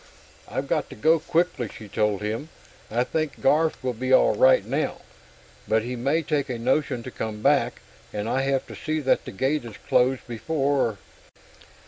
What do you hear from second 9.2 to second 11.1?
the gate is closed before